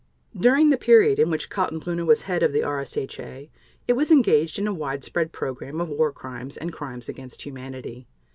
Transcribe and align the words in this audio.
During 0.35 0.71
the 0.71 0.77
period 0.79 1.19
in 1.19 1.29
which 1.29 1.51
Kaltenbrunner 1.51 2.07
was 2.07 2.23
Head 2.23 2.41
of 2.41 2.53
the 2.53 2.61
RSHA, 2.61 3.51
it 3.87 3.93
was 3.93 4.09
engaged 4.09 4.57
in 4.57 4.65
a 4.65 4.73
widespread 4.73 5.31
program 5.31 5.79
of 5.79 5.89
War 5.89 6.11
Crimes 6.11 6.57
and 6.57 6.73
Crimes 6.73 7.07
against 7.07 7.43
Humanity. 7.43 8.07